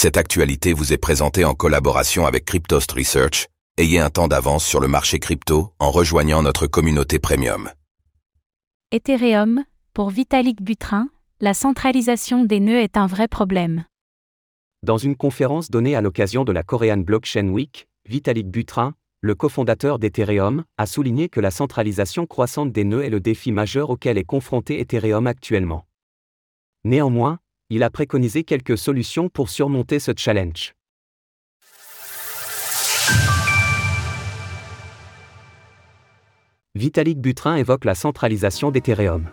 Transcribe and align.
Cette 0.00 0.16
actualité 0.16 0.74
vous 0.74 0.92
est 0.92 0.96
présentée 0.96 1.44
en 1.44 1.54
collaboration 1.54 2.24
avec 2.24 2.44
Cryptost 2.44 2.92
Research. 2.92 3.48
Ayez 3.78 3.98
un 3.98 4.10
temps 4.10 4.28
d'avance 4.28 4.64
sur 4.64 4.78
le 4.78 4.86
marché 4.86 5.18
crypto 5.18 5.72
en 5.80 5.90
rejoignant 5.90 6.40
notre 6.40 6.68
communauté 6.68 7.18
premium. 7.18 7.68
Ethereum, 8.92 9.64
pour 9.94 10.10
Vitalik 10.10 10.62
Butrin, 10.62 11.08
la 11.40 11.52
centralisation 11.52 12.44
des 12.44 12.60
nœuds 12.60 12.80
est 12.80 12.96
un 12.96 13.08
vrai 13.08 13.26
problème. 13.26 13.86
Dans 14.84 14.98
une 14.98 15.16
conférence 15.16 15.68
donnée 15.68 15.96
à 15.96 16.00
l'occasion 16.00 16.44
de 16.44 16.52
la 16.52 16.62
Korean 16.62 16.98
Blockchain 16.98 17.48
Week, 17.48 17.88
Vitalik 18.08 18.48
Butrin, 18.48 18.94
le 19.20 19.34
cofondateur 19.34 19.98
d'Ethereum, 19.98 20.62
a 20.76 20.86
souligné 20.86 21.28
que 21.28 21.40
la 21.40 21.50
centralisation 21.50 22.24
croissante 22.24 22.70
des 22.70 22.84
nœuds 22.84 23.02
est 23.02 23.10
le 23.10 23.18
défi 23.18 23.50
majeur 23.50 23.90
auquel 23.90 24.16
est 24.16 24.22
confronté 24.22 24.80
Ethereum 24.80 25.26
actuellement. 25.26 25.86
Néanmoins, 26.84 27.40
il 27.70 27.82
a 27.82 27.90
préconisé 27.90 28.44
quelques 28.44 28.78
solutions 28.78 29.28
pour 29.28 29.50
surmonter 29.50 29.98
ce 29.98 30.12
challenge. 30.16 30.72
Vitalik 36.74 37.20
Butrin 37.20 37.56
évoque 37.56 37.84
la 37.84 37.94
centralisation 37.94 38.70
d'Ethereum. 38.70 39.26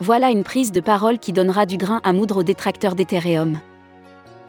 Voilà 0.00 0.30
une 0.30 0.44
prise 0.44 0.72
de 0.72 0.80
parole 0.80 1.18
qui 1.18 1.32
donnera 1.32 1.64
du 1.64 1.78
grain 1.78 2.00
à 2.04 2.12
moudre 2.12 2.38
aux 2.38 2.42
détracteurs 2.42 2.94
d'Ethereum. 2.94 3.58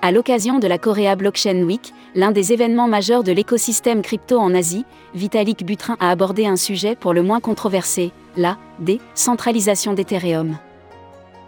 À 0.01 0.11
l'occasion 0.11 0.59
de 0.59 0.67
la 0.67 0.77
Korea 0.77 1.15
Blockchain 1.15 1.63
Week, 1.63 1.93
l'un 2.15 2.31
des 2.31 2.51
événements 2.51 2.87
majeurs 2.87 3.23
de 3.23 3.31
l'écosystème 3.31 4.01
crypto 4.01 4.37
en 4.37 4.53
Asie, 4.53 4.85
Vitalik 5.13 5.65
Butrin 5.65 5.95
a 5.99 6.09
abordé 6.09 6.45
un 6.45 6.55
sujet 6.55 6.95
pour 6.95 7.13
le 7.13 7.21
moins 7.21 7.39
controversé, 7.39 8.11
la 8.35 8.57
décentralisation 8.79 9.93
d'Ethereum. 9.93 10.57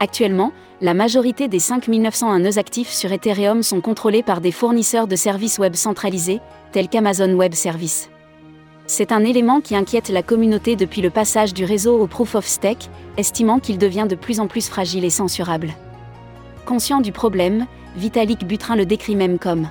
Actuellement, 0.04 0.52
la 0.82 0.94
majorité 0.94 1.48
des 1.48 1.60
5901 1.60 2.40
nœuds 2.40 2.58
actifs 2.58 2.90
sur 2.90 3.14
Ethereum 3.14 3.64
sont 3.64 3.80
contrôlés 3.80 4.22
par 4.22 4.42
des 4.42 4.52
fournisseurs 4.52 5.08
de 5.08 5.16
services 5.16 5.60
web 5.60 5.76
centralisés, 5.76 6.42
tels 6.74 6.90
qu'Amazon 6.90 7.34
Web 7.36 7.54
Services. 7.54 8.10
C'est 8.86 9.14
un 9.14 9.24
élément 9.24 9.62
qui 9.62 9.78
inquiète 9.78 10.10
la 10.10 10.22
communauté 10.22 10.76
depuis 10.76 11.02
le 11.02 11.10
passage 11.10 11.54
du 11.54 11.64
réseau 11.64 11.98
au 11.98 12.06
Proof 12.06 12.36
of 12.36 12.46
Stake, 12.46 12.90
estimant 13.16 13.60
qu'il 13.60 13.78
devient 13.78 14.06
de 14.10 14.16
plus 14.16 14.42
en 14.42 14.48
plus 14.48 14.68
fragile 14.68 15.06
et 15.06 15.10
censurable. 15.10 15.74
Conscient 16.66 17.00
du 17.00 17.14
problème, 17.14 17.66
Vitalik 17.96 18.46
Butrin 18.46 18.76
le 18.76 18.86
décrit 18.86 19.16
même 19.16 19.40
comme 19.40 19.70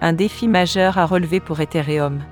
un 0.00 0.12
défi 0.12 0.46
majeur 0.46 0.98
à 0.98 1.04
relever 1.04 1.40
pour 1.40 1.58
Ethereum. 1.58 2.22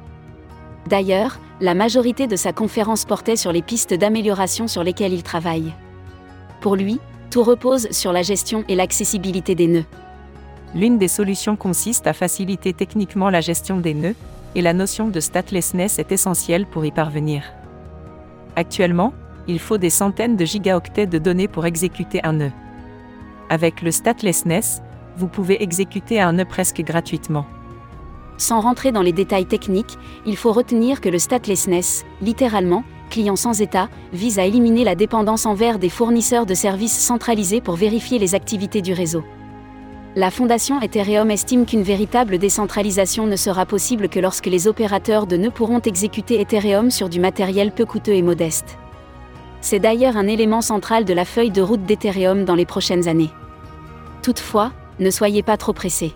D'ailleurs, 0.86 1.40
la 1.60 1.74
majorité 1.74 2.28
de 2.28 2.36
sa 2.36 2.52
conférence 2.52 3.04
portait 3.04 3.34
sur 3.34 3.50
les 3.50 3.62
pistes 3.62 3.94
d'amélioration 3.94 4.68
sur 4.68 4.84
lesquelles 4.84 5.12
il 5.12 5.24
travaille. 5.24 5.72
Pour 6.60 6.76
lui, 6.76 7.00
tout 7.30 7.42
repose 7.42 7.90
sur 7.90 8.12
la 8.12 8.22
gestion 8.22 8.64
et 8.68 8.74
l'accessibilité 8.74 9.54
des 9.54 9.66
nœuds. 9.66 9.86
L'une 10.74 10.98
des 10.98 11.08
solutions 11.08 11.56
consiste 11.56 12.06
à 12.06 12.12
faciliter 12.12 12.72
techniquement 12.72 13.30
la 13.30 13.40
gestion 13.40 13.78
des 13.78 13.94
nœuds, 13.94 14.14
et 14.54 14.62
la 14.62 14.72
notion 14.72 15.08
de 15.08 15.20
statelessness 15.20 15.98
est 15.98 16.12
essentielle 16.12 16.66
pour 16.66 16.84
y 16.84 16.90
parvenir. 16.90 17.44
Actuellement, 18.56 19.12
il 19.46 19.58
faut 19.58 19.78
des 19.78 19.90
centaines 19.90 20.36
de 20.36 20.44
gigaoctets 20.44 21.06
de 21.06 21.18
données 21.18 21.48
pour 21.48 21.66
exécuter 21.66 22.20
un 22.24 22.34
nœud. 22.34 22.52
Avec 23.48 23.80
le 23.80 23.90
statelessness, 23.90 24.82
vous 25.16 25.28
pouvez 25.28 25.62
exécuter 25.62 26.20
un 26.20 26.32
nœud 26.32 26.44
presque 26.44 26.82
gratuitement. 26.82 27.46
Sans 28.38 28.60
rentrer 28.60 28.90
dans 28.90 29.02
les 29.02 29.12
détails 29.12 29.46
techniques, 29.46 29.98
il 30.26 30.36
faut 30.36 30.52
retenir 30.52 31.00
que 31.00 31.08
le 31.08 31.18
statelessness, 31.18 32.04
littéralement, 32.22 32.84
client 33.10 33.36
sans 33.36 33.60
état, 33.60 33.90
vise 34.14 34.38
à 34.38 34.46
éliminer 34.46 34.84
la 34.84 34.94
dépendance 34.94 35.44
envers 35.44 35.78
des 35.78 35.90
fournisseurs 35.90 36.46
de 36.46 36.54
services 36.54 36.98
centralisés 36.98 37.60
pour 37.60 37.74
vérifier 37.74 38.18
les 38.18 38.34
activités 38.34 38.80
du 38.80 38.94
réseau. 38.94 39.22
La 40.16 40.30
fondation 40.30 40.80
Ethereum 40.80 41.30
estime 41.30 41.66
qu'une 41.66 41.82
véritable 41.82 42.38
décentralisation 42.38 43.26
ne 43.26 43.36
sera 43.36 43.64
possible 43.64 44.08
que 44.08 44.18
lorsque 44.18 44.46
les 44.46 44.66
opérateurs 44.66 45.26
de 45.26 45.36
nœuds 45.36 45.52
pourront 45.52 45.80
exécuter 45.80 46.40
Ethereum 46.40 46.90
sur 46.90 47.08
du 47.08 47.20
matériel 47.20 47.70
peu 47.70 47.84
coûteux 47.84 48.14
et 48.14 48.22
modeste. 48.22 48.76
C'est 49.60 49.78
d'ailleurs 49.78 50.16
un 50.16 50.26
élément 50.26 50.62
central 50.62 51.04
de 51.04 51.12
la 51.12 51.24
feuille 51.24 51.50
de 51.50 51.62
route 51.62 51.84
d'Ethereum 51.84 52.44
dans 52.44 52.54
les 52.54 52.66
prochaines 52.66 53.06
années. 53.06 53.30
Toutefois, 54.22 54.72
ne 54.98 55.10
soyez 55.10 55.42
pas 55.42 55.56
trop 55.56 55.72
pressés. 55.72 56.14